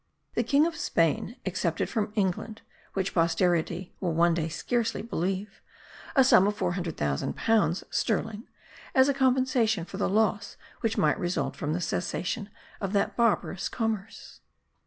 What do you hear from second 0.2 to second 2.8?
The King of Spain accepted from England